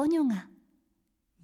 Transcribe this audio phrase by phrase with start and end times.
[0.00, 0.46] ポニョが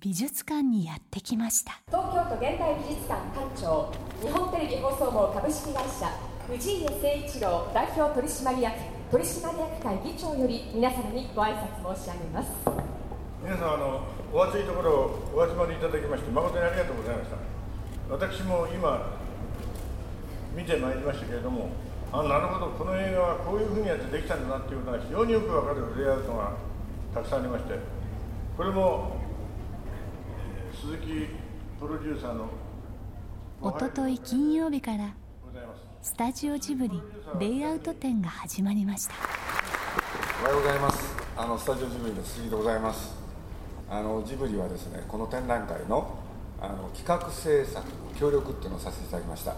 [0.01, 1.77] 美術館にやってきました。
[1.89, 3.93] 東京都現代美術館館長
[4.25, 6.09] 日本テレビ放送網株式会社
[6.49, 8.73] 藤井誠一郎代表取締役
[9.13, 12.49] 取締役会議長より皆様にご挨拶申し上げます。
[13.45, 14.01] 皆さんあの
[14.33, 17.37] お暑いところお集まりいただきまして誠にありがとうございました。
[18.09, 19.21] 私も今
[20.57, 21.69] 見てまいりましたけれども
[22.11, 26.57] あなるほどこの映画はこういうふうにやってできたんだなっていうことが非常によくわかるレイアウトが
[27.13, 27.96] たくさんありまして
[28.57, 29.17] これも
[30.39, 31.29] えー鈴木
[31.79, 32.49] プロデューサーの
[33.61, 35.13] おととい金曜日から
[36.01, 37.03] スタジオジブリ
[37.39, 39.15] レイアウト展が始まりました。
[40.43, 41.17] おはようございます。
[41.37, 43.15] あのスタジオジブリの鈴木でございます。
[43.91, 46.17] あのジブリはですねこの展覧会の
[46.59, 47.87] あの企画制作
[48.19, 49.55] 協力っていうのをさせていただきました。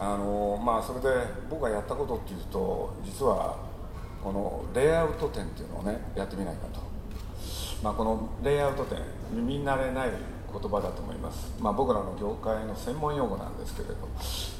[0.00, 1.08] あのまあそれで
[1.48, 3.56] 僕がやったことっていうと実は
[4.20, 6.79] このレイアウト展っていうのをねやってみないかと、
[7.82, 8.98] まあ、このレイアウト展
[9.32, 10.10] 耳慣れない
[10.52, 13.94] 言葉だと思います、まあ、僕らの業界の専門用語なんですけれど。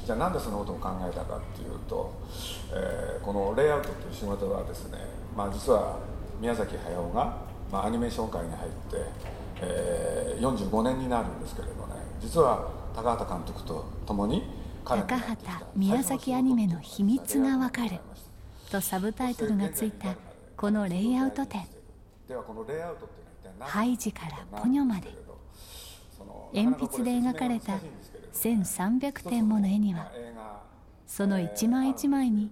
[0.05, 2.11] じゃあなんでそのことを考えたかっていうと、
[2.73, 4.97] えーこのレイアウトという仕事はですね、
[5.37, 5.99] まあ、実は
[6.39, 7.37] 宮崎駿が、
[7.71, 8.97] まあ、アニメーション界に入って、
[9.61, 11.93] えー45年になるんですけれどね。
[12.19, 14.43] 実は高畑監督と共に
[14.83, 17.99] 彼の高畑宮崎アニメの秘密がわかる
[18.71, 20.15] とサブタイトルがついた
[20.57, 21.61] このレイアウト展
[22.27, 23.07] ではこのレイアウト
[23.61, 25.21] ハイジからポニョまで。
[26.53, 27.79] 鉛筆で描かれた
[28.33, 30.11] 1300点もの絵には
[31.07, 32.51] その一枚一枚に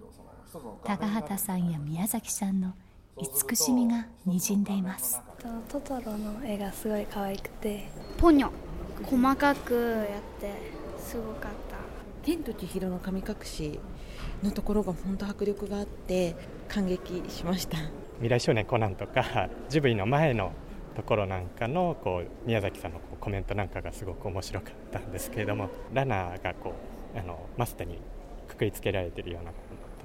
[0.84, 2.72] 高畑さんや宮崎さんの
[3.18, 5.20] 慈しみがにじんでいます。
[5.68, 8.50] トトロの絵がすごい可愛くてポニョ。
[9.04, 9.74] 細かく
[10.10, 10.52] やって
[10.98, 11.76] すごかった。
[12.22, 13.78] 天と千尋の神隠し
[14.42, 16.36] のところが本当迫力があって
[16.68, 17.78] 感激しました。
[18.16, 20.52] 未来少年コナンとかジブリの前の
[21.00, 26.74] ところなんかのこう宮崎さんのコメントなんかがすごく面白かったんですけれどもラナーがこ
[27.14, 27.98] うあのマスターに
[28.46, 29.56] くくりつけられてるようなと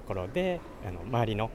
[0.07, 1.51] ころであの周りの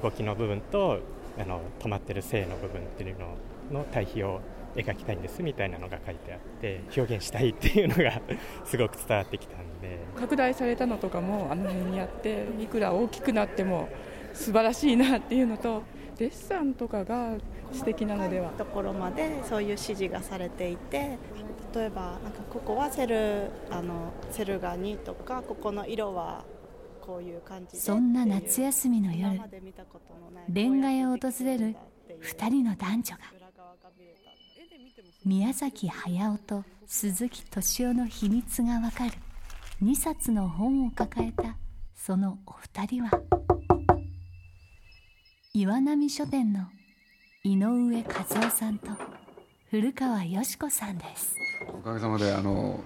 [0.00, 1.00] 動きの部分と
[1.36, 4.40] あの止まってる性の部分っていうのの対比を
[4.76, 8.22] 描きたいんですみたいなのが書いてあって表現したいっていうのが
[8.64, 9.98] すごく伝わってきたんで。
[10.16, 13.88] 拡大されたのとかもあの辺にやっていくら大きくなっても
[14.32, 15.82] 素晴らしいなっていうのと
[16.20, 17.32] デッサンとかが
[17.72, 18.50] 素敵なのでは。
[18.50, 21.16] ところまでそういう指示がされていて
[21.74, 26.44] 例えばなんかここはセルあのセルガニとかここの色は
[27.00, 29.40] こういう感じでそんな夏休みの夜
[30.50, 31.74] レンガ屋を訪れる
[32.22, 33.20] 2人の男女が
[35.24, 39.12] 宮崎駿と鈴木敏夫の秘密がわかる
[39.82, 41.56] 2冊の本を抱えた
[41.94, 43.10] そのお二人は
[45.52, 46.60] 岩波書店の
[47.42, 48.86] 井上和夫さんと
[49.68, 51.34] 古川よし子さんです。
[51.68, 52.78] おかげさまであの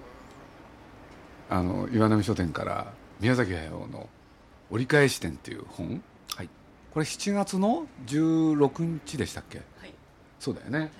[1.47, 4.09] あの岩波書店から宮崎駿の
[4.71, 6.01] 「折り返し点」っていう本、
[6.35, 6.49] はい、
[6.91, 9.93] これ7月の16日でしたっけ、はい、
[10.39, 10.91] そうだよね、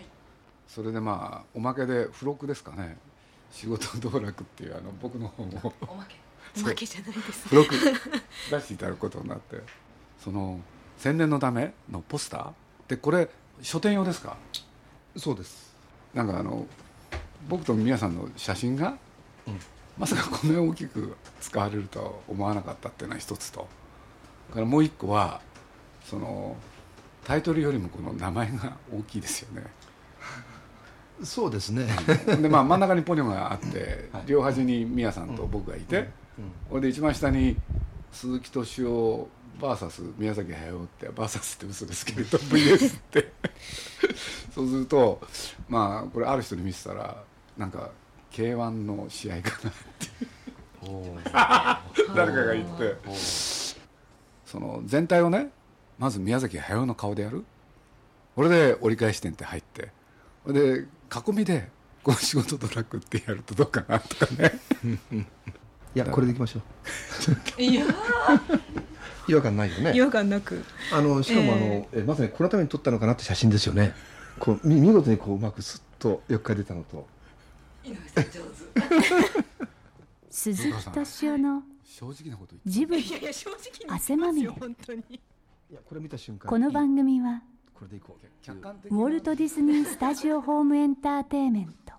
[0.67, 2.95] それでまあおまけで付録ですかね
[3.49, 5.73] 「仕事道楽」っていうあの僕の本を。
[5.87, 6.15] おまけ。
[6.57, 7.73] おまけじゃないです付録
[8.51, 9.63] 出していただくことになって。
[10.19, 10.59] その
[10.97, 12.89] 宣伝のためのポスター？
[12.89, 13.29] でこれ
[13.61, 14.37] 書店用ですか？
[15.17, 15.75] そうです。
[16.13, 16.65] なんかあの
[17.47, 18.97] 僕と宮さんの写真が、
[19.97, 23.67] まさかこのよう大きく使われるとは思わなかったっていうのは一つと。
[24.49, 25.41] それからもう一個は
[26.03, 26.55] その
[27.23, 29.63] タイトルよりもこの名前が大きいですよね。
[31.23, 31.87] そうですね。
[32.41, 36.09] でまあ真ん中にポニョがあって、両端に宮さんと僕がいて、
[36.69, 37.55] これで一番下に
[38.11, 39.29] 鈴木敏夫
[39.59, 43.31] VS 宮崎駿ってバーサスって嘘ですけれど VS って。
[44.53, 45.21] そうすると
[45.67, 47.23] まあこれある人に見せたら
[47.57, 47.91] なんか
[48.31, 50.09] k 1の試合かなって
[52.15, 52.95] 誰かが言って。
[54.45, 55.49] その全体をね
[55.97, 57.43] まず宮崎駿の顔でやる。
[58.35, 59.91] これで折り返し点って入って。
[60.43, 61.69] これで囲みで
[62.03, 64.59] この仕事ドラッグってやるとどうかなとかね。
[65.95, 66.59] いやこれでいきましょ
[67.57, 67.61] う。
[67.61, 67.85] いや
[69.27, 69.93] 違和感ないよね。
[69.95, 70.63] 違和感なく。
[70.93, 72.03] あのしかもあの、ええ。
[72.03, 73.93] まさにこのために撮ったのかなって写真ですよね。
[74.39, 77.07] こうみ見事にこううまくスッとよくが出たのと。
[77.83, 78.39] 井上さん上手
[80.29, 84.49] 鈴木敏夫の正直なことジブリいやいや正直に汗まみれ。
[84.49, 85.19] 本当にい
[85.73, 87.41] やこれ見た瞬間この番組は
[87.73, 88.25] これでいこう。
[88.41, 91.93] 客観的ウォルト・ディズニー・スタジオ・ホーム・エンターテイメント。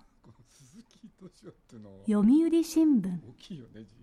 [0.49, 1.95] 鈴木敏夫っていうのは。
[2.05, 3.09] 読売新聞。
[3.09, 3.97] 大きいよね字。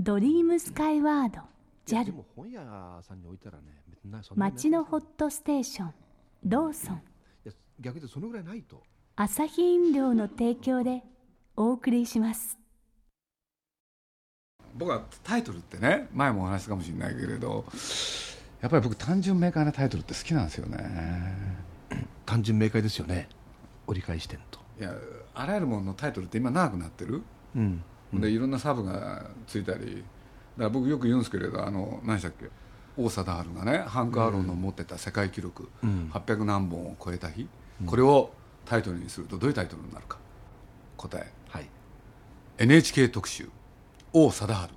[0.00, 1.42] ドリームスカイワード
[1.86, 5.94] JAL も本屋さんに置いたらね別になそんなに街のホットステーション
[6.44, 7.02] ローソン。
[7.80, 8.82] 逆にそのぐらいないと。
[9.16, 11.02] 朝日飲料の提供で
[11.56, 12.58] お送りします。
[14.74, 17.64] 僕はタイトルってね前もお話したかもしれないけれど
[18.62, 20.78] やっぱり僕単純明快なタイトルって好きなんですよね。
[22.24, 23.28] 単純明快ですよね。
[23.86, 24.60] 折り返し点と。
[24.80, 24.94] いや
[25.34, 27.22] あらゆるもののタイトルって今長くなってる、
[27.54, 27.84] うん。
[28.14, 30.02] うん、でいろんなサブがついたりだ
[30.58, 32.48] から僕よく言うんですけれどあの何でしたっけ
[32.96, 37.48] 王貞治がねハンク・アーロンの持ってた世界記録、うん、800何本を超えた日、
[37.80, 38.32] うん、これを
[38.66, 40.18] タイトルにするとどういうタイトルになるか
[40.96, 41.68] 答え、はい、
[42.58, 43.48] NHK 特集
[44.12, 44.74] 王貞治。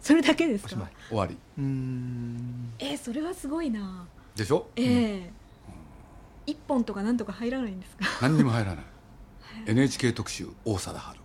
[0.00, 0.88] それだけですか？
[1.08, 1.36] 終わり。
[1.58, 2.72] うん。
[2.78, 4.06] えー、それはすごいな。
[4.34, 4.68] でしょ？
[4.76, 8.04] ええー、一、うん、本とか何とか入らないんですか？
[8.22, 8.84] 何にも入らない。
[9.66, 11.20] NHK 特集大貞治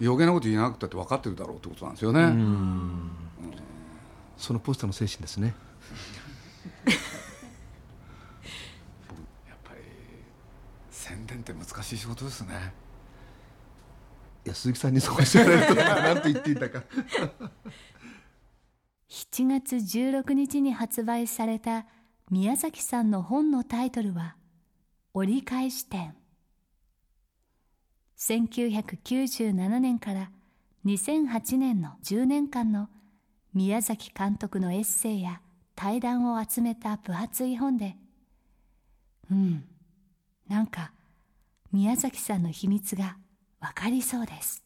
[0.00, 2.20] 余計なこと言えなくたって分かってるだろうってことなんですよね。
[2.20, 3.10] うん、
[4.36, 5.54] そのポスターの精神ですね。
[9.46, 9.80] やっぱり
[10.90, 12.72] 宣伝って難しい仕事ですね。
[14.44, 16.82] いや鈴木さんにそうしゃられると何と言っていたか
[19.08, 21.86] 7月16日に発売された
[22.30, 24.36] 宮崎さんの本のタイトルは
[25.14, 26.14] 「折り返し点」
[28.18, 30.30] 1997年から
[30.86, 32.88] 2008年の10年間の
[33.54, 35.40] 宮崎監督のエッセイや
[35.74, 37.96] 対談を集めた分厚い本で
[39.30, 39.64] うん
[40.48, 40.92] なんか
[41.72, 43.16] 宮崎さんの秘密が
[43.60, 44.62] 分かりそうです。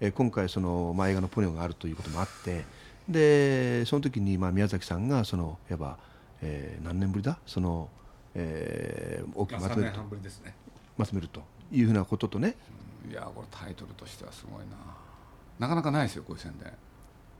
[0.00, 2.64] え今回その、まあ、映画のポニョがあるということもあって
[3.08, 5.98] でその時にまあ宮崎さんがそのいわば、
[6.42, 7.38] えー、何年ぶりだ？
[7.46, 7.88] その、
[8.34, 10.54] えー、大きくまとめると、ね、
[10.96, 11.42] まとめると
[11.74, 12.56] いうふうなこととね、
[13.10, 14.76] いやこれタイトルとしてはすごいな。
[15.58, 16.72] なかなかないですよこういう宣伝。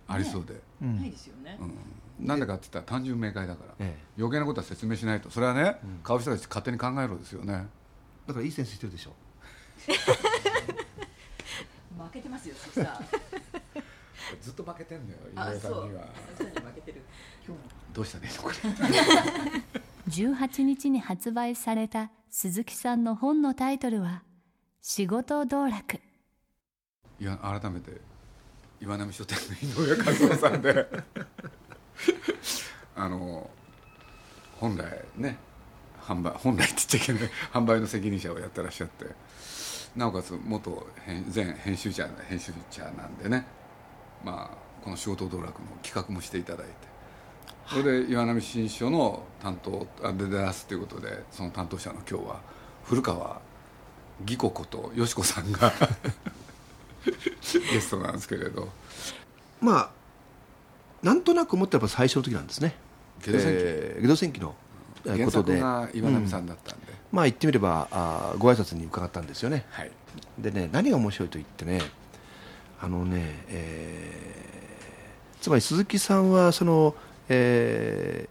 [0.07, 5.31] ありそうで、うん、ないですよね、うん、なんでかって言ったら単純明快だから、ええ、余計なことは説明しないと。
[5.31, 7.67] それはね、うん、買う人たち勝手に考えろですよね。
[8.27, 9.15] だからいいセンスしてるでしょ。
[12.05, 13.01] 負けてますよさ
[14.41, 16.05] ずっと負けてんのよ井上さんには。
[17.93, 18.55] どうしたねこれ
[20.09, 24.23] 18日に発売された鈴木さんの本のタイトルは
[24.83, 25.97] 「仕事道楽」
[27.21, 28.01] いや改めて
[28.81, 29.39] 岩波書店
[29.75, 30.05] の井上和
[30.35, 30.87] 夫さんで
[32.97, 33.49] あの
[34.59, 35.39] 本来ね
[36.03, 37.23] 販売本来って言っちゃいけない
[37.53, 39.07] 販売の責任者をやってらっしゃって
[39.97, 43.47] なおかつ元編前編集者編集者なんでね
[44.25, 46.94] まあこの「仕事道楽」の企画もしていただいて
[47.69, 52.41] それで岩波新書の担当で出すということでその担当者の今日は
[52.85, 53.41] 古川
[54.21, 55.73] 義子ことよしこさんが
[57.73, 58.69] ゲストなんですけれど。
[59.61, 59.91] まあ
[61.03, 62.77] なんとなく思ったら最初の時なんですね。
[63.23, 64.55] ゲド戦記、えー、戦記の
[65.25, 65.61] ことで。
[65.61, 66.95] が岩波さんだったんで、うん。
[67.13, 69.91] まあ言ってみればあご挨拶に伺ったんですよね、はい、
[70.39, 71.81] でね何が面白いと言ってね
[72.81, 76.95] あのね、えー、つまり鈴木さんはその、
[77.29, 78.29] え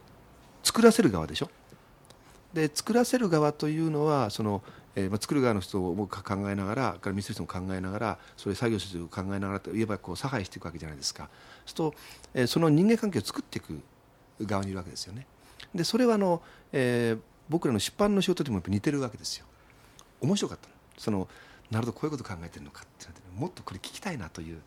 [0.64, 1.50] ー、作らせる側でしょ？
[2.54, 4.62] で作らせる側というのはその、
[4.96, 11.30] えーまあ、作る側の人を僕考えながらから見せる人も考えながらそれ作業する人を考えながらといえばこう差配していくわけじゃないですか。
[11.66, 11.96] そうすると、
[12.36, 13.82] えー、その人間関係を作っていく
[14.42, 15.26] 側にいるわけですよね。
[15.74, 17.20] でそれはあの、えー、
[17.50, 19.46] 僕らの出版の仕事とも似てるわけですよ。
[20.22, 21.28] 面白かったその
[21.72, 24.62] なるほどこういうこと考えてるのかってもっとこれ聞きたいなという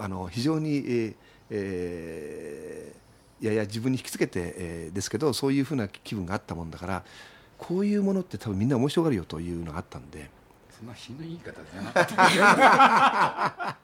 [0.00, 1.14] あの非常に、えー
[1.50, 2.98] えー、
[3.40, 7.04] やや自分に引きつけて、えー、ですけどそういうふうな気分があったもんだから
[7.56, 10.30] こういうものって多分みんな面白がるよというのがあったんで。
[10.78, 13.78] そんな品のいい方じゃなかった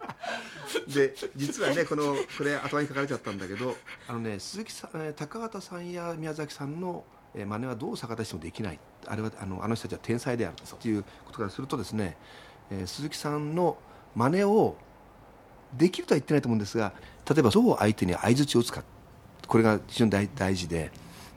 [0.94, 3.74] で実はねこのこれ頭に書かれちゃったんだけど
[4.06, 12.16] あのね鈴木さん高畑さんや宮崎さんのえ真似はどう逆立してもできないあれはあのあの人たちは天才であるということからするとですね、
[12.70, 13.76] えー、鈴木さんの
[14.14, 14.76] 真似を
[15.76, 16.92] できるとは言ってないと思うんですが
[17.28, 18.84] 例えばどう相手に相づちを打つか
[19.54, 20.90] これが非常に大大事で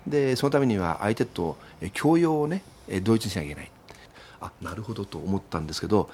[0.07, 1.55] でそのためには相手と
[1.93, 2.63] 教養をね
[3.03, 3.71] 同一にしなきゃいけない
[4.41, 6.09] あなるほどと思ったんですけど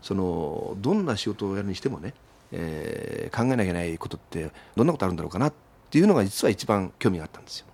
[0.00, 2.14] そのどんな仕事をやるにしてもね、
[2.52, 5.52] えー、考えなきゃいけないことってどんなことあるんだろうかなっ
[5.90, 7.66] ていうのが実は一番興味があったんですよ。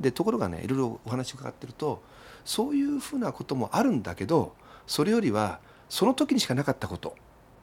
[0.00, 2.02] でところがねいろいろお話伺ってると
[2.46, 4.54] そういうふうなこともあるんだけど
[4.86, 7.14] それよりはその時にしかなかったこと、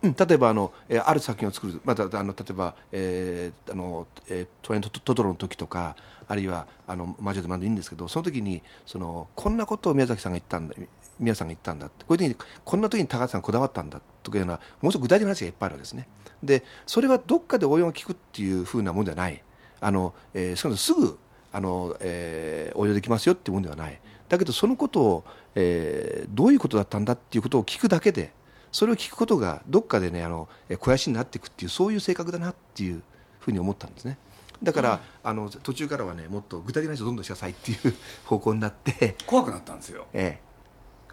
[0.05, 5.95] うん、例えばあの、えある作品を作る、またあの例えば、えー、あの、えー、トレントトトロの時とか
[6.27, 10.75] あるいはあの魔女でもいいんですけどその時にそのこんなことを宮崎さんが言ったんだ
[11.19, 16.07] 宮さんが言ったんだこういう時にこんな時に高橋さんこだわったんだというようなもうすぐ具体的な話がいっぱいあるわけですね。
[16.43, 19.41] でそれはどっかで応用が効くっていうふうなものではない。
[19.81, 21.17] あの、えー、しかもすぐ
[21.51, 24.00] あの、えー、応用できますよっていうものではない。
[24.27, 28.33] だけどそのことを、えー、どういうことだったんだっていうことを聞くだけで
[28.75, 33.01] それを聞くことがどっかでねあの肥やしになっていくっていうそういう性格だなっていう
[33.39, 34.17] ふうに思ったんですね。
[34.62, 40.41] だから、うん、あの途中からはねもっと具体的な人どんどんしなさいっていう方向になって怖くなったんですよ、え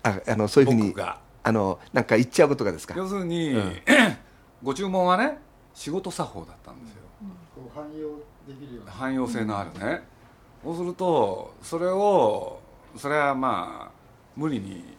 [0.04, 2.95] え、ああのそういうふうにあのなんか言っちゃうことがですか？
[2.97, 3.76] 要するに、うん、
[4.64, 5.38] ご注文はね
[5.73, 8.09] 仕事作法だったんですよ、うん、汎用
[8.52, 8.90] できるような。
[8.90, 10.02] 汎用性のあるね、
[10.64, 12.61] そうするとそれを
[12.97, 13.90] それはまあ
[14.37, 14.97] 無理に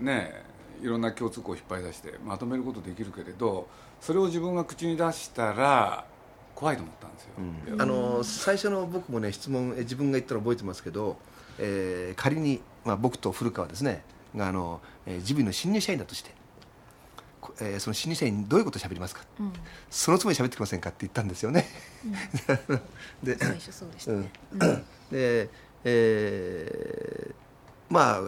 [0.00, 0.49] ね
[0.82, 3.68] いろんな共通項を引っ張り出してまとめることできるけれど
[4.00, 6.04] それを自分が口に出したら
[6.54, 7.30] 怖いと思ったんですよ、
[7.72, 11.16] うん、あの最初の僕もね質問自分が言ったの覚えてますけど、
[11.58, 14.02] えー、仮に、まあ、僕と古川ですね
[14.36, 16.30] があの、えー、ジブリの新入社員だとして、
[17.60, 19.52] えー、その新入社員にどういうことを喋りますか、うん、
[19.90, 21.66] そのつもり喋ってきませんかって言ったんですよね、
[22.04, 22.80] うん、
[23.24, 24.32] で最初そうでしたね、
[25.10, 25.48] で、
[25.84, 27.34] えー、
[27.90, 28.20] まあ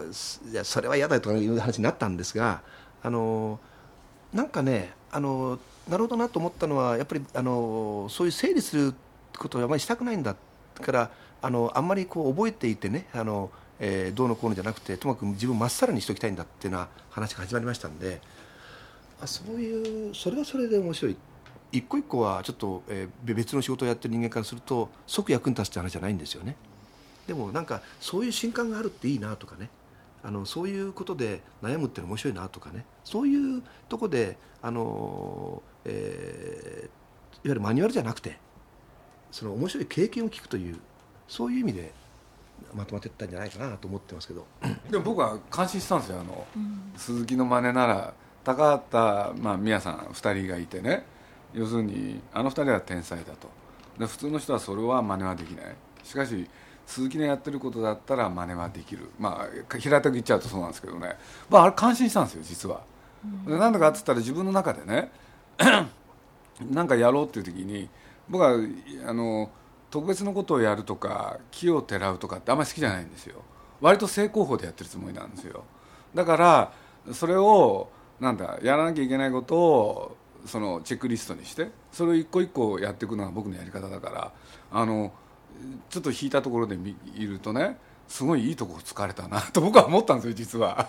[0.51, 2.61] いやそれは嫌だという話になったんですが
[3.01, 3.59] あの
[4.33, 5.57] なんかねあの
[5.89, 8.93] なるほどなと思ったのはやっぱりあのそういう整理する
[9.37, 10.35] ことをあまりしたくないんだ
[10.75, 11.09] から
[11.41, 18.21] あのあんまりこう覚えていてねあの、えー、どうのこうのじゃなくてともかく自分まっさらにしておきたいんだっていうような話が始まりましたんで
[19.21, 21.17] あそういうそれはそれで面白い
[21.71, 26.55] 一個一個はちょっと、えー、別の仕事をやってる人間からすると即役に立つって話じゃないんですよね。
[27.27, 29.69] でもなんかそういう瞬間があるっていいなとかね。
[30.25, 32.85] あのそういうことで悩むっての面白いなとかね。
[33.03, 36.89] そういうとこであの、えー、いわ
[37.43, 38.37] ゆるマニュアルじゃなくて
[39.31, 40.79] その面白い経験を聞くという
[41.27, 41.91] そういう意味で
[42.73, 44.47] まとまっていったんじゃないかなと思ってますけど。
[44.89, 46.21] でも僕は感心したんですよ。
[46.21, 48.13] あの、うん、鈴木の真似なら
[48.45, 51.05] 高畑、まあ、宮さん2人がいてね。
[51.53, 53.49] 要するにあの2人は天才だと。
[53.99, 55.75] で普通の人はそれは真似はできない。
[56.03, 56.47] しかし
[56.85, 59.09] 鈴木のやってることだったら真似はできる。
[59.19, 61.15] まあ平たく言っちゃうとそうなんですけどね、
[61.49, 62.81] まあ、あれ感心したんですよ実は。
[63.47, 65.11] うん、なんだかっつったら自分の中でね
[66.69, 67.89] なんかやろうっていう時に
[68.29, 68.53] 僕は
[69.07, 69.49] あの
[69.89, 73.41] 特別なことをやるとか木をてらうとかってあんまり好きじゃないんですよ。
[73.81, 75.63] 割と正攻法でやってるつもりなんですよ。
[76.15, 76.73] だから
[77.13, 84.31] それをなんだやらなきゃいけないことをそのチェックリストにしてそれを一個一個やっていくのが僕のやり方だから
[84.71, 85.11] あの
[85.89, 86.77] ちょっと引いたところで
[87.15, 90.87] いるとねすごいいいとこ疲れたなと僕は思ったんですよ実は。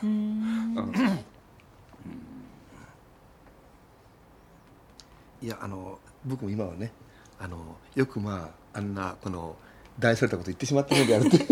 [5.42, 6.90] いやあの僕も今はね
[7.38, 7.58] あの
[7.94, 9.56] よくまああんなこの
[9.98, 11.44] 大それたこと言ってしまったのであるという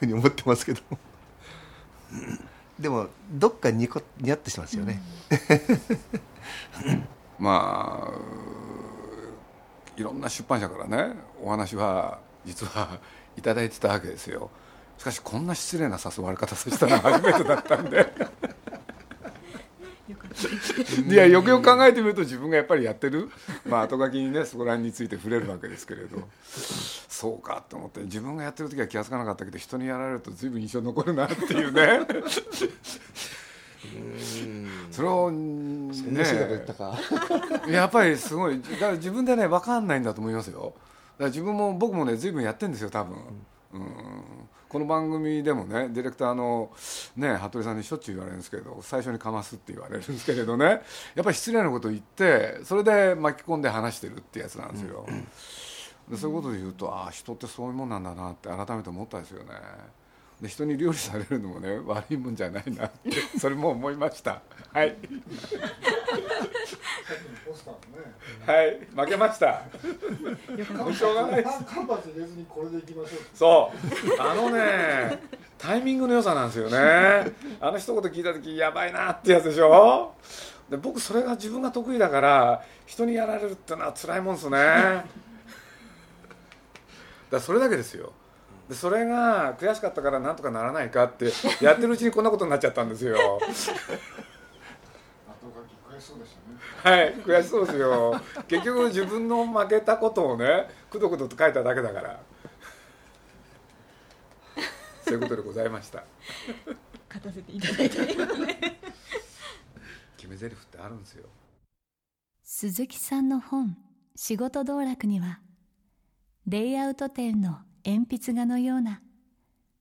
[0.00, 0.80] ふうに思ってますけど
[2.78, 5.02] でもどっかにこ似合ってしますよね。
[7.38, 8.61] まあ
[9.96, 12.98] いろんな出版社からねお話は実は
[13.36, 14.50] いただいてたわけですよ。
[14.98, 18.12] しかしこんな失礼な誘われ方させたのは初めてだったんで。
[21.08, 23.30] いやよくよく考えてみると自分がやっぱりやってる、
[23.66, 26.28] まあ、後書きにねそこら辺について触れるわけですけれど。
[27.22, 32.00] そうかと思って自分がやってる時は気が付かなかったけど人にやられると随分印象残るなっていうね
[34.90, 35.92] それをね
[37.68, 38.60] やっぱりすごい。
[38.60, 40.60] だから自分でね分かんないんだと思いますよ。
[40.62, 40.74] だか
[41.18, 43.16] ら自分も僕もね随分やってるんですよ多分、
[43.74, 43.92] うん、
[44.68, 46.70] この番組でもねディレクターの
[47.16, 50.64] ね服部さんにしょっちゅう言われるんですけど最初にかますって言われるんですけれどね。
[50.66, 55.06] やっぱり失礼なこと言ってそれで巻き込んで話してるってやつなんですよ、
[56.08, 59.50] でそういうことで言うとああ人ってそういうもんなんだなって改めて思ったですよね
[60.42, 64.42] で人に料理されるのもね 悪いもんじゃないなってそれも思いました。
[64.72, 64.96] はい。
[68.44, 69.62] はい負けました。
[70.92, 71.58] しょうがないです。
[73.34, 73.76] そう。
[74.20, 75.22] あのね
[75.58, 77.32] タイミングの良さなんですよね。
[77.60, 80.16] あの一言聞いた時やばいなってやつでしょ。
[80.68, 84.58] で僕それが自分が得意だから人にやられるってのは辛いもんですね。
[87.30, 88.12] だそれだけですよ
[88.68, 93.16] でそれが悔しかったからなんとかならないかって やってるうちにこんなことになっちゃったんですよ。
[96.82, 98.20] はい悔しそうですよ。
[98.48, 102.20] 結局自分の負けたことをねくどくどと書いただけだから。
[105.04, 106.04] そういうことでございました。
[107.08, 108.80] 勝たせていただいてね。
[110.16, 111.28] 決め台詞ってあるんですよ。
[112.42, 113.76] 鈴木さんの本
[114.14, 115.40] 「仕事道楽」には
[116.46, 119.02] レイアウト店の鉛筆画のような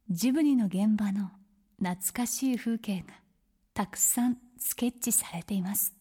[0.10, 1.32] ジブリの現場の
[1.80, 3.14] 懐かしい風景が
[3.74, 5.94] たくさんスケッチされています。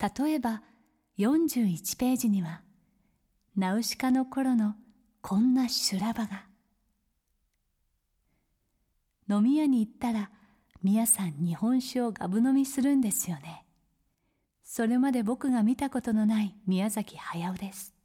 [0.00, 0.62] 例えば
[1.18, 2.62] 41ページには
[3.56, 4.76] ナウシカの頃の
[5.20, 6.44] こんな修羅場が。
[9.28, 10.30] 飲み屋に行ったら
[10.82, 13.64] 皆さん日本酒をガブ飲みするんですよね。
[14.62, 17.97] それまで僕が見たことのない宮崎駿です。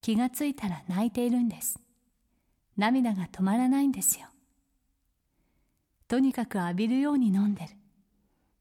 [0.00, 1.78] 気がついたら泣いているんです。
[2.76, 4.26] 涙が止まらないんですよ。
[6.08, 7.70] とにかく浴びるように飲んでる。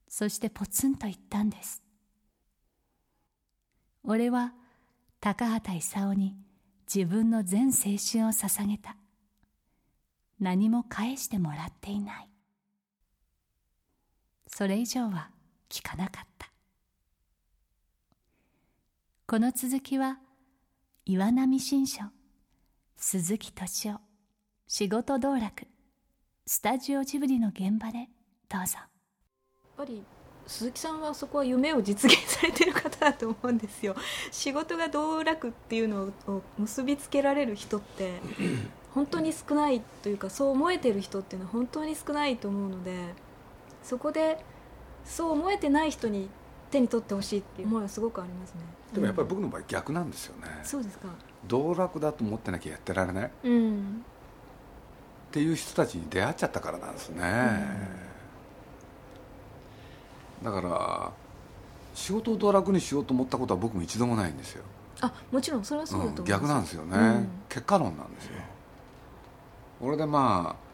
[0.08, 1.82] そしてポツンと言ったんです。
[4.04, 4.54] 俺は
[5.22, 6.36] 高畑勲に
[6.94, 7.98] 自分の全青春を
[8.30, 8.98] 捧げた。
[10.40, 12.30] 何も返してもらっていない。
[14.48, 15.30] それ以上は
[15.70, 16.52] 聞かなかった。
[19.28, 20.20] この続きは
[21.12, 22.04] 岩波新書。
[22.96, 24.00] 鈴木敏夫。
[24.68, 25.66] 仕事道楽。
[26.46, 28.10] スタジオジブリの現場で。
[28.48, 28.76] どうぞ。
[28.78, 28.88] やっ
[29.76, 30.04] ぱり
[30.46, 33.96] 鈴木さんはそこは夢を実現されてる方だと思うんですよ。
[34.30, 38.20] 仕事が道楽っていうのを結びつけられる人って
[38.94, 43.16] 本当に少ないというかそう思えてる人っていうのは本当に少ないと思うので
[43.82, 44.46] そこで
[45.06, 46.30] そう思えてない人に
[46.72, 47.68] 手に取ってほしいっていう。
[47.68, 48.62] 思いはすごくありますね。
[48.94, 51.08] でもやっぱり僕の場合逆なんですよね、うん、そうですか。
[51.48, 54.04] 道楽だと思ってなきゃやってられない、うん、
[55.30, 57.22] っていう人たちに出会っちゃったからなんですね、
[60.42, 61.12] うん、だから
[61.94, 64.64] 仕事を道楽にしようと思ったことは僕も一度もないんですよ。
[65.02, 68.34] あもちろんそれはそうだと思う、逆なんですよね、結果論なんですよ。
[69.80, 70.69] これでまあ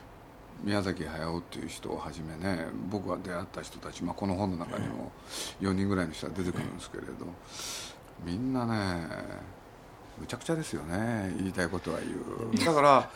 [0.64, 5.12] 宮崎駿っていう人をはじめね僕が出会った人たち、まあ、この本の中にも
[5.62, 7.12] 4人ぐらいの人が出てくるんですけれど
[8.24, 9.08] みんなね
[10.20, 12.66] むちゃくちゃですよね言いたいことは言う。
[12.66, 13.10] だから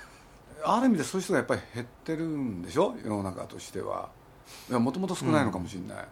[0.63, 2.95] ある意味でそういう人がやっぱり減ってるんでしょ？
[3.03, 4.09] 世の中としては。
[4.69, 6.07] もともと少ないのかもしれない、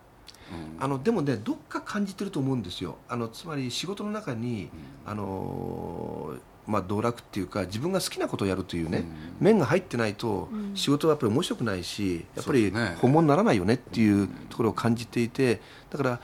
[0.53, 0.75] うん。
[0.75, 2.97] うん、あのでもねどっか感じてると思うんですよ。
[3.09, 4.69] あのつまり仕事の中に、
[5.05, 6.35] うん、あの
[6.67, 9.05] まあ、道楽っていうか自分が好きなことをやるというね、
[9.39, 12.71] うん、面が入ってないと仕事はやっぱり面白くないしやっぱり
[13.01, 16.19] 本物にならないよねっていうところを感じていてだから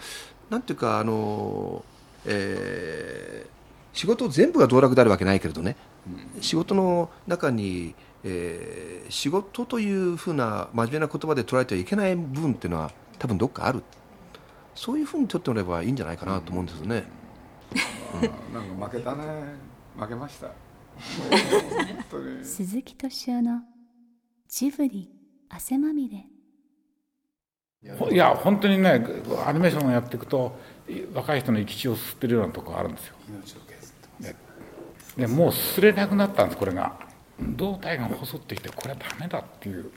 [0.50, 1.84] なんていうかあの、
[2.26, 5.78] えー、仕事全部が道楽であるわけないけれどね、
[6.36, 13.82] うん、仕事の中に、えー、仕事というふうな真面目な言葉で捉えてはいけない部分っていうのは多分どっかある。
[14.76, 17.04] そういうふうに取ってもらえばいいんじゃないかなと思うんですよね。
[18.16, 19.24] うん、なんか負けたね
[19.98, 20.52] 負けました。
[22.44, 23.62] 鈴木敏夫の
[24.48, 25.12] ジブリ
[25.50, 26.26] 汗まみれ。
[28.12, 29.06] いや本当にね
[29.46, 30.58] アニメーションをやっていくと
[31.14, 33.16] 若い人の生き血を吸ってるようなところがあるんですよ。
[35.18, 36.98] でもう吸れなくなったんですこれが。
[37.40, 39.92] 胴体が細ってきてこれはダメだっていう。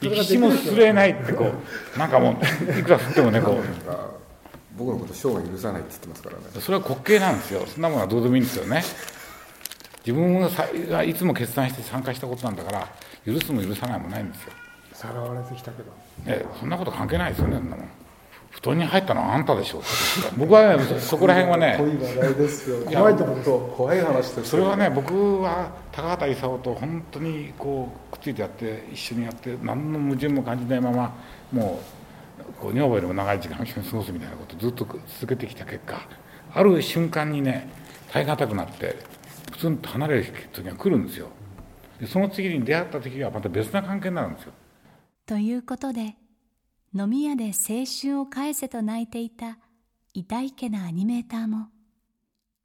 [0.00, 1.52] 生き血も吸れないってこ
[1.94, 2.34] うなんかもう
[2.78, 3.62] いくら吸ってもねこう
[4.76, 6.42] 僕のこと賞が許さないって言ってますからね。
[6.60, 7.64] それは滑稽なんですよ。
[7.66, 8.82] そんなものはどうでもいいんですよね。
[10.06, 10.40] 自分
[10.88, 12.88] がいつも決断して参加したことなんだから
[13.24, 14.52] 許すも許さないもないんですよ。
[14.92, 15.90] さらわれてきたけど。
[16.26, 17.88] えそんなこと関係ないですよねそんなもん。
[18.54, 19.82] 布団に入ったのはあんたでしょう
[20.36, 22.86] 僕は、ね、そこら辺はね怖い話題ですよ。
[22.86, 31.12] 怖いと怖い話ですそれはね僕は高畑勲と本当にこうくっついてやって一緒にやって何の矛盾も感じないまま
[31.52, 32.03] もう
[32.60, 36.00] こう女房よりも長い時間一緒に過ごすみたいなことをずっと続けてきた結果
[36.52, 37.68] ある瞬間にね
[38.10, 38.96] 耐え難くなって
[39.52, 41.28] プツンと離れる時が来るんですよ。
[42.00, 44.52] でその次に出会った時はまた別な関係になるんですよ。
[45.26, 46.16] ということで
[46.94, 49.58] 飲み屋で青春を返せと泣いていた
[50.12, 51.68] 痛いけなアニメーターも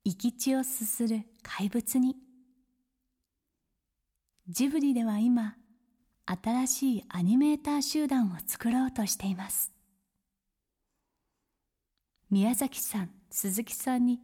[0.06, 2.16] 生き血をすする怪物に。
[4.48, 5.56] ジブリでは今
[6.32, 9.72] 新しいアニメーター集団を作ろうとしています。
[12.30, 14.20] 宮崎さん鈴木さんに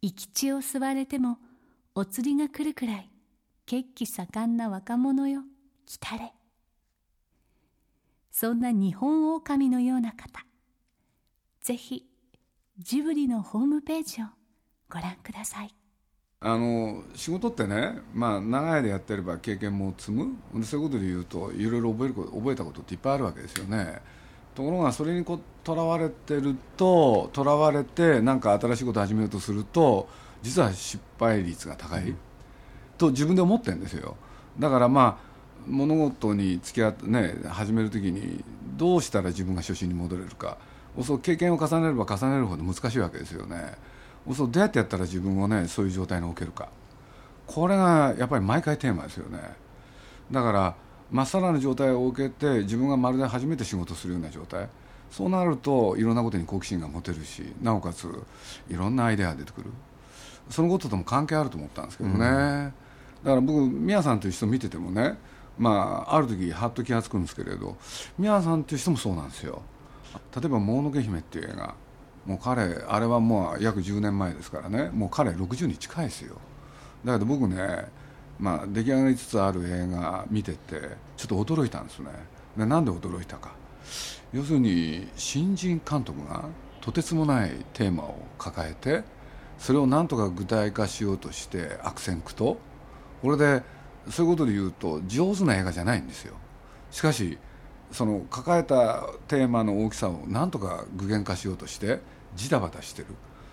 [0.00, 1.36] 生き血を吸われても
[1.94, 3.10] お釣りが来るくらい
[3.66, 5.42] 血気盛んな若者よ
[5.84, 6.32] 来たれ。
[8.30, 10.46] そんな日本狼のような方
[11.60, 12.06] ぜひ
[12.78, 14.26] ジブリのホームページを
[14.88, 15.83] ご覧ください。
[16.40, 20.36] あの仕事ってね、まあ、長い間やってれば経験も積む。
[20.62, 24.00] そういうことで言うといろいろ覚える覚えたことっていっぱいあるわけですよね。
[24.54, 30.08] ところがそれにとらわれてるととらわれて何か新しいこと始めようとすると
[30.42, 32.14] 実は失敗率が高い、
[32.98, 34.16] と自分で思ってるんですよ。
[34.58, 35.34] だからまあ
[35.66, 38.44] 物事に付き合って、ね、始めるときに
[38.76, 40.58] どうしたら自分が初心に戻れるか。
[41.02, 43.74] そう経験を重ねれば重ねるほど難しいわけですよね。
[44.32, 46.68] そうどうやってやったら自分をねそういう状態に置けるか。
[47.46, 49.38] これがやっぱり毎回テーマですよね。
[50.30, 50.74] だから
[51.10, 54.68] まっさらな状態を受けて自分がまるで初めて仕事するような状態。
[55.10, 58.08] そうなるといろんなことに好奇心が持てるしなおかつ
[58.68, 59.70] いろんなアイデアが出てくる。
[60.50, 65.16] そのこととも関係あると思ったんですけどね、うん、だから僕宮さんという人見ててもね
[65.56, 67.76] まあある時はっと気が付くんですけれど
[68.18, 69.62] 宮さんという人もそうなんですよ。
[70.34, 71.74] 例えば「もののけ姫」っていう映画
[72.26, 74.90] もう彼あれはもう約10年前ですからね。
[74.92, 76.36] もう彼60に近いですよ。
[77.04, 77.86] だけど僕ね
[78.38, 80.80] まあ、出来上がりつつある映画見てて
[81.16, 82.10] ちょっと驚いたんですね。
[82.56, 83.52] でなんで驚いたか。
[84.32, 86.46] 要するに新人監督が
[86.80, 89.04] とてつもないテーマを抱えて
[89.58, 92.56] それをなんとか具体化しようとして悪戦苦闘。
[93.22, 93.62] これで
[94.10, 96.34] そういうことで言うと上手な映画じゃないんですよ。
[96.90, 97.38] しかし
[97.92, 102.00] その抱えたテーマの大きさをなんとか具現化しようとして
[102.34, 103.08] ジタバタしてる。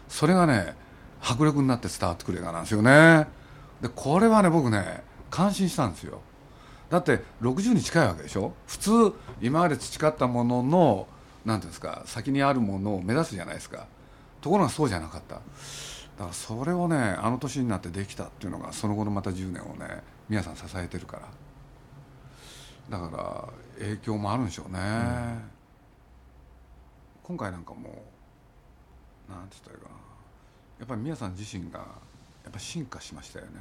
[0.07, 0.75] それがね
[1.21, 3.27] 迫力になって伝わってくる映画なんですよね。
[3.81, 6.21] でこれはね僕ね感心したんですよ。
[6.89, 8.53] だって60に近いわけでしょ？
[8.67, 11.07] 普通今まで培ったものの
[11.45, 13.87] 何ていうんですか先にあるものを目指すじゃないですか。
[14.41, 15.35] ところがそうじゃなかった。
[15.35, 15.43] だか
[16.27, 21.23] らそれをねあの年になってできたっていうのがその後のまた10年をね皆さん支えてるから。
[22.89, 23.09] だか
[23.77, 25.41] ら影響もあるんでしょうね、うん、
[27.23, 28.03] 今回なんかも
[29.31, 29.95] なんて言ったらいいかな。
[30.79, 31.85] やっぱり宮さん自身がや
[32.49, 33.51] っぱ進化しましたよね。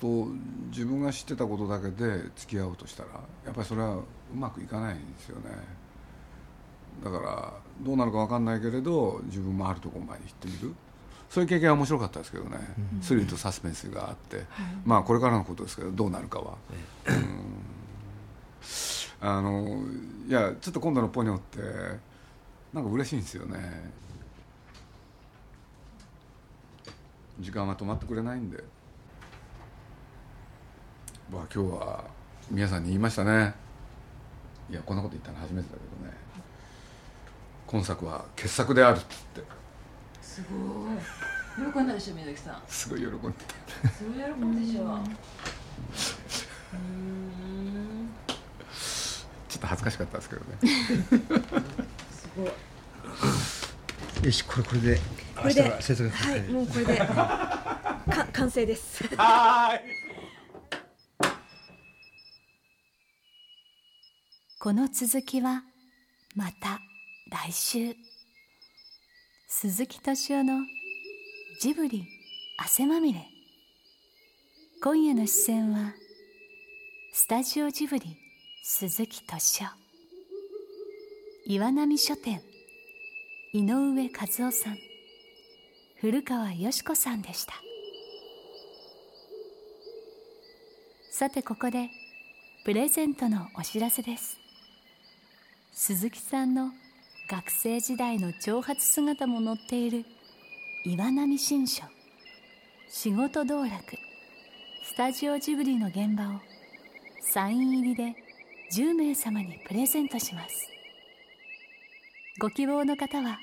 [0.00, 0.28] そう
[0.68, 3.10] 自分が知ってたことだけで付き合おうとしたら
[3.44, 4.02] やっぱりそれはう
[4.34, 5.50] まくいかないんですよね。
[7.02, 10.74] だからどうなるか分かんないけれど自分もあるところまで行ってみる。
[11.28, 12.58] そういう経験は面白かったですけどね、
[12.94, 14.46] うん、スリルとサスペンスがあって、はい、
[14.84, 16.54] まあこれからのことですけどどうなるかは、
[17.08, 17.12] う
[19.26, 19.82] ん、あの
[20.28, 21.58] いやちょっと今度のポニョって
[22.74, 23.58] なんか嬉しいんですよね。
[27.38, 28.64] 時間は止まってくれないんで。
[31.30, 32.04] まあ今日は
[32.50, 33.54] 皆さんに言いましたね。
[34.68, 36.16] いやこんなこと言ったの初めてだけどね。
[37.68, 39.42] 今作は傑作であるって
[40.20, 41.72] すごい。
[41.72, 42.62] 喜んだでしょ宮崎さん。
[42.66, 43.18] すごい喜んで。
[43.82, 44.82] たすごい喜んでしょ。
[44.82, 44.98] う
[49.48, 50.58] ちょっと恥ずかしかったですけどね
[52.36, 55.00] よしこれこれで。
[55.36, 56.96] これではいもうこれで。
[56.96, 59.04] か完成です。
[59.16, 59.82] はい。
[64.58, 65.62] この続きは
[66.34, 66.80] また
[67.30, 67.94] 来週。
[69.46, 70.60] 鈴木敏夫の
[71.60, 72.04] ジブリ
[72.58, 73.26] 汗まみれ。
[74.82, 75.94] 今夜の視線は
[77.12, 78.16] スタジオジブリ
[78.64, 79.83] 鈴木敏夫
[81.46, 82.40] 岩波書店。
[83.52, 84.78] 井上和夫さん。
[86.00, 87.52] 古川よし子さんでした。
[91.12, 91.90] さてここで
[92.64, 94.38] プレゼントのお知らせです。
[95.74, 96.70] 鈴木さんの
[97.28, 100.06] 学生時代の長髪姿も載っている
[100.86, 101.84] 岩波新書。
[102.88, 103.98] 仕事道楽。
[104.82, 106.40] スタジオジブリの現場を
[107.20, 108.14] サイン入りで
[108.72, 110.73] 10名様にプレゼントします。
[112.40, 113.38] ご希望の方は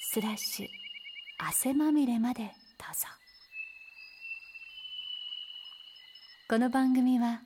[0.00, 0.66] スラッシュ
[1.38, 2.54] 汗まみれまでどうぞ。
[6.48, 7.42] この番組は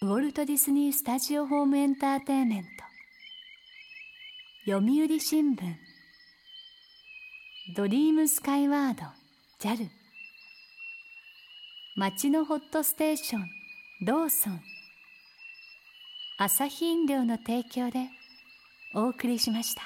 [0.00, 2.62] ウォルト・ディズニー・スタジオ・ホーム・エンターテイメン
[4.64, 5.74] ト読売新聞
[7.76, 9.02] ドリームスカイワード
[9.60, 10.01] JAL
[11.94, 13.50] 町のホットステーション
[14.00, 14.62] ローソン
[16.38, 18.08] 朝日飲料の提供で
[18.94, 19.82] お送りしました。